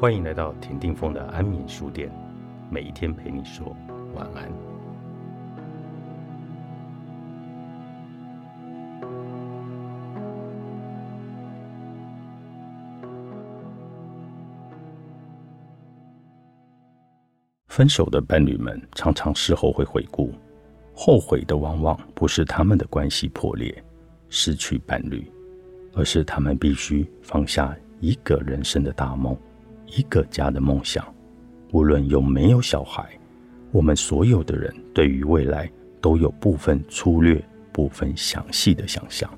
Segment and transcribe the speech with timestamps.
[0.00, 2.10] 欢迎来到田定峰的安眠书店，
[2.70, 3.76] 每一天陪你说
[4.14, 4.50] 晚安。
[17.68, 20.32] 分手的伴侣们常常事后会回顾，
[20.94, 23.84] 后悔的往往不是他们的关系破裂、
[24.30, 25.30] 失去伴侣，
[25.92, 29.36] 而是他们必须放下一个人生的大梦。
[29.90, 31.04] 一个家的梦想，
[31.72, 33.08] 无论有没有小孩，
[33.72, 39.30] 我们所有的人对于未来都有部分粗略、部分详细的想象。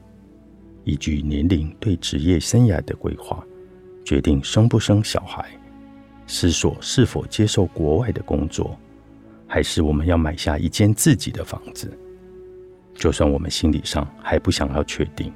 [0.84, 3.44] 依据年龄对职业生涯的规划，
[4.04, 5.46] 决定生不生小孩，
[6.26, 8.78] 思索是否接受国外的工作，
[9.46, 11.90] 还是我们要买下一间自己的房子。
[12.94, 15.32] 就算我们心理上还不想要确定，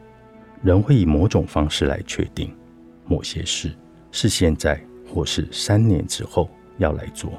[0.62, 2.54] 人会以某种方式来确定
[3.06, 3.74] 某些事
[4.12, 4.80] 是现在。
[5.08, 7.32] 或是三年之后要来做，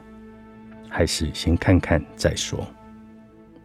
[0.89, 2.65] 还是先看看再说。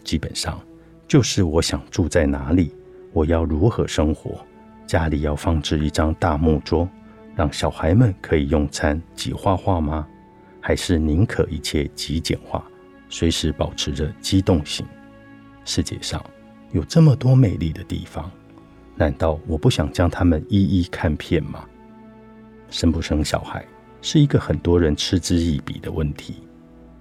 [0.05, 0.61] 基本上
[1.07, 2.75] 就是我想住在哪里，
[3.13, 4.45] 我要如何生活，
[4.87, 6.89] 家里要放置一张大木桌，
[7.37, 10.07] 让小孩们可以用餐及画画吗？
[10.61, 12.65] 还是宁可一切极简化，
[13.09, 14.87] 随时保持着机动性？
[15.65, 16.25] 世界上
[16.73, 18.31] 有这么多美丽的地方，
[18.97, 21.65] 难道我不想将它们一一看遍吗？
[22.71, 23.65] 生不生小孩？
[24.05, 26.35] 是一个很多人嗤之以鼻的问题，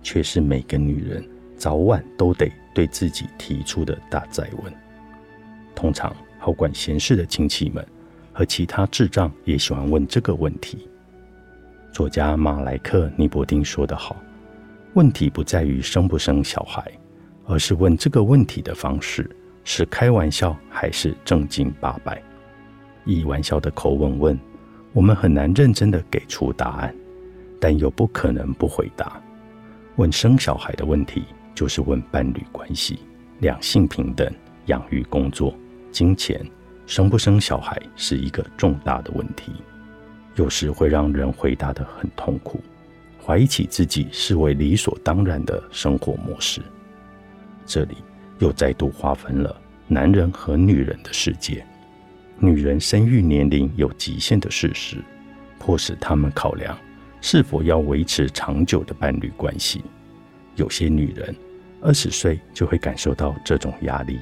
[0.04, 4.72] 却是每个女人早晚都得对自己提出的大灾问。
[5.74, 7.86] 通常好管闲事的亲戚们
[8.32, 10.88] 和其他智障也喜欢问这个问题。
[11.92, 14.16] 作家马莱克·尼伯丁说得好
[14.94, 16.86] ：“问题不在于生不生小孩，
[17.48, 19.28] 而是问这个问题的方式
[19.64, 22.22] 是开玩笑还是正经八百。
[23.06, 24.40] 以玩笑的口吻问。”
[24.94, 26.94] 我们很难认真的给出答案，
[27.60, 29.22] 但又不可能不回答。
[29.96, 31.24] 问生小孩的问题，
[31.56, 33.00] 就是问伴侣关系、
[33.40, 34.30] 两性平等、
[34.66, 35.56] 养育、工作、
[35.92, 36.46] 金钱，
[36.86, 39.54] 生不生小孩是一个重大的问题，
[40.36, 42.60] 有时会让人回答的很痛苦，
[43.24, 46.62] 怀疑起自己视为理所当然的生活模式。
[47.66, 47.96] 这里
[48.40, 49.56] 又再度划分了
[49.88, 51.66] 男人和女人的世界。
[52.44, 54.98] 女人生育年龄有极限的事实，
[55.60, 56.76] 迫使他们考量
[57.22, 59.84] 是否要维持长久的伴侣关系。
[60.56, 61.36] 有些女人
[61.82, 64.20] 二十岁就会感受到这种压力，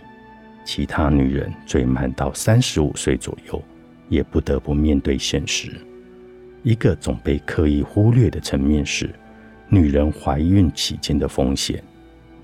[0.65, 3.63] 其他女人最慢到三十五岁左右，
[4.09, 5.71] 也不得不面对现实。
[6.61, 9.09] 一个总被刻意忽略的层面是，
[9.69, 11.81] 女人怀孕期间的风险，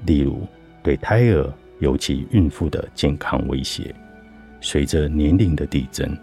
[0.05, 0.47] 例如
[0.81, 3.93] 对胎儿，尤其孕妇的健康威胁。
[4.65, 6.17] 随着年龄的递增，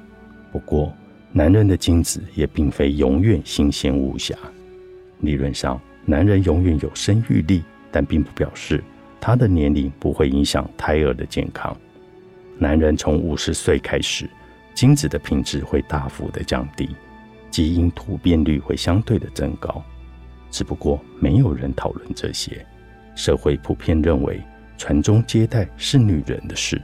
[0.50, 0.92] 不过
[1.30, 4.34] 男人的精子也并非永远新鲜无瑕。
[5.20, 8.82] 理论上，男人永远有生育力，但并不表示
[9.20, 11.74] 他的年龄不会影响胎儿的健康。
[12.58, 14.28] 男人从五十岁开始，
[14.74, 16.88] 精子的品质会大幅的降低，
[17.48, 19.80] 基因突变率会相对的增高。
[20.50, 22.66] 只不过没有人讨论这些，
[23.14, 24.42] 社会普遍认为
[24.76, 26.82] 传宗接代是女人的事。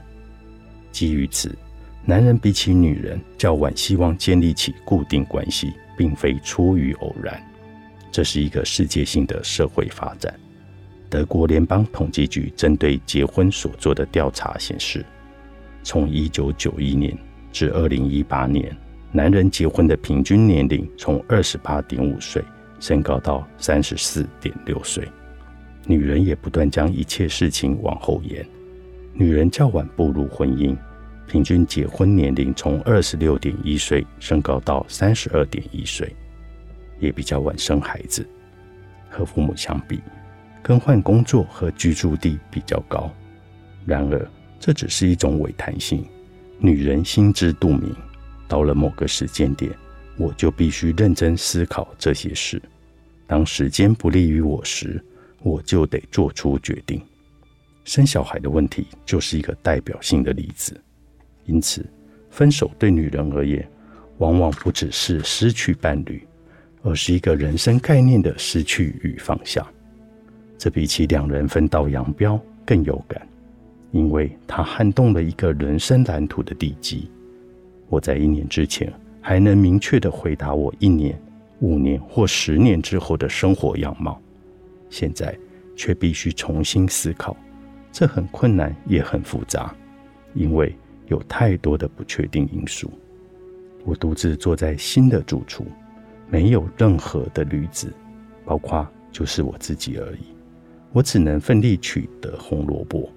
[0.99, 1.57] 基于此，
[2.03, 7.41] 男人比起女人较晚希望建立起固定关系，并非出于偶然。
[8.11, 10.37] 这是一个世界性的社会发展。
[11.09, 15.05] 德国联邦统计局针对结婚所做的调查显示，
[15.83, 17.17] 从1991年
[17.53, 18.75] 至2018年，
[19.13, 22.43] 男人结婚的平均年龄从28.5岁
[22.81, 25.07] 升高到34.6岁。
[25.85, 28.45] 女人也不断将一切事情往后延。
[29.13, 30.75] 女人较晚步入婚姻，
[31.29, 36.11] 平均结婚年龄从二十六点一岁升高到三十二点一岁，
[36.99, 38.27] 也比较晚生孩子。
[39.07, 40.01] 和父母相比，
[40.63, 43.11] 更换工作和居住地比较高。
[43.85, 44.27] 然而，
[44.59, 46.03] 这只是一种伪弹性。
[46.57, 47.95] 女人心知肚明，
[48.47, 49.71] 到了某个时间点，
[50.17, 52.59] 我就必须认真思考这些事。
[53.27, 55.03] 当时间不利于我时，
[55.43, 56.99] 我就得做出决定。
[57.85, 60.79] 生小孩的问题就是一个代表性的例子，
[61.49, 61.83] 因此，
[62.29, 63.67] 分手对女人而言，
[64.19, 66.21] 往往不只是失去伴侣，
[66.83, 69.65] 而是一个人生概念的失去与放下。
[70.59, 73.27] 这比起两人分道扬镳更有感，
[73.91, 77.09] 因为它撼动了一个人生蓝图的地基。
[77.87, 81.19] 我在一年之前还能明确的回答我一年、
[81.61, 84.21] 五年或十年之后的生活样貌，
[84.91, 85.35] 现在
[85.75, 87.35] 却必须重新思考。
[87.91, 89.73] 这很困难，也很复杂，
[90.35, 90.75] 因为
[91.09, 92.89] 有太多的不确定因素。
[93.85, 95.65] 我独自坐在新的住处，
[96.29, 97.91] 没有任何的驴子，
[98.45, 100.35] 包括就是我自己而已。
[100.91, 103.09] 我只能奋力取得红萝卜。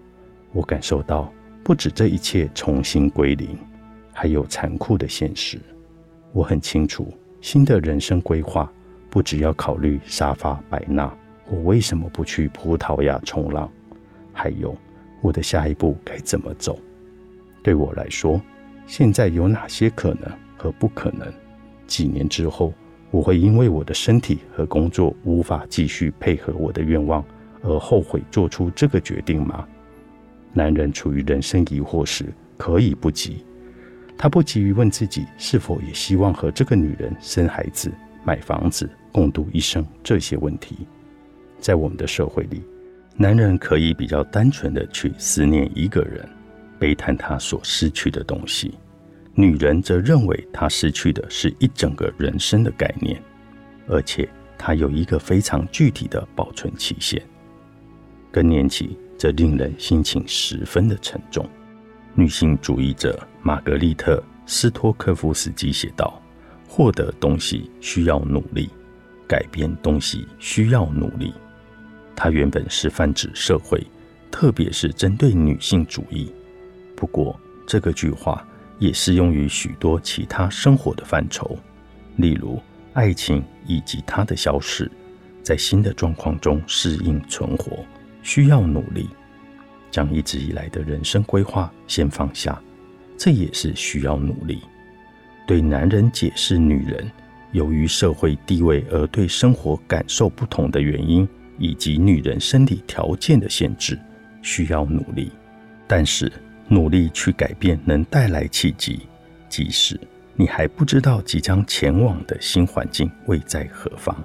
[0.52, 1.32] 我感受到，
[1.64, 3.56] 不止这一切重新归零，
[4.12, 5.58] 还有残酷的现实。
[6.32, 8.70] 我很清楚，新的人生规划
[9.10, 11.12] 不只要考虑沙发百纳，
[11.50, 13.70] 我为什么不去葡萄牙冲浪？
[14.32, 14.76] 还有
[15.20, 16.78] 我的下一步该怎么走？
[17.62, 18.40] 对我来说，
[18.86, 21.32] 现在有哪些可能和不可能？
[21.86, 22.72] 几年之后，
[23.10, 27.24] 我会因为我的身体和工作无法继续配合我的愿望
[27.62, 29.66] 而后悔做出这个决定吗？
[30.52, 32.26] 男人处于人生疑惑时，
[32.56, 33.44] 可以不急。
[34.18, 37.90] 他不急于问自己是否也希望和这个女人生孩子、
[38.24, 40.86] 买房子、共度一生这些问题。
[41.58, 42.62] 在我们的社会里，
[43.16, 46.28] 男人可以比较单纯的去思念一个人，
[46.82, 48.73] 悲叹他所失去的东西；
[49.37, 53.23] 女人则认为他失去的是一整个人生的概念，
[53.87, 57.23] 而且他有一个非常具体的保存期限。
[58.32, 61.49] 更年期则令人心情十分的沉重。
[62.17, 66.20] 女性主义者玛格丽特·斯托克夫斯基写道
[66.67, 68.69] ：“获得东西需要努力，
[69.29, 71.32] 改变东西需要努力。”
[72.17, 73.81] 她原本是泛指社会，
[74.32, 76.32] 特别是针对女性主义。
[77.02, 78.46] 不过，这个句话
[78.78, 81.58] 也适用于许多其他生活的范畴，
[82.14, 82.62] 例如
[82.93, 84.88] 爱情以及它的消逝，
[85.43, 87.84] 在新的状况中适应存活
[88.22, 89.08] 需要努力。
[89.90, 92.56] 将一直以来的人生规划先放下，
[93.19, 94.60] 这也是需要努力。
[95.44, 97.10] 对男人解释女人
[97.50, 101.28] 由于社会地位而对生活感受不同的原因，
[101.58, 103.98] 以及女人生理条件的限制，
[104.40, 105.32] 需要努力。
[105.84, 106.32] 但是
[106.72, 109.00] 努力去改变能带来契机，
[109.46, 110.00] 即使
[110.34, 114.16] 你还不知道即将前往的新环境位在何方，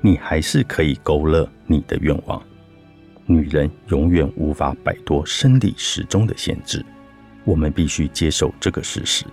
[0.00, 2.40] 你还是可以勾勒你的愿望。
[3.26, 6.86] 女人永远无法摆脱生理时钟的限制，
[7.44, 9.24] 我们必须接受这个事实。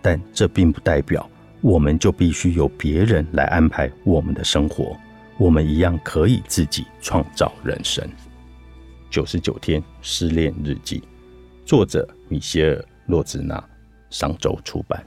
[0.00, 1.28] 但这并不代表
[1.60, 4.96] 我们就必须由别人来安排我们的生活。
[5.38, 8.08] 我们一样可以自己创造人生。
[9.10, 11.02] 九十九天失恋日记，
[11.70, 12.74] 作者米歇尔·
[13.06, 13.64] 洛兹纳，
[14.10, 15.06] 上周出版。